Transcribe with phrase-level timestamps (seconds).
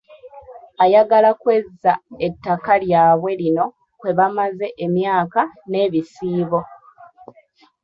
[0.83, 1.93] Ayagala okwezza
[2.27, 3.65] ettaka lyabwe lino
[3.99, 6.59] kwe bamaze emyaka n’ebisiibo.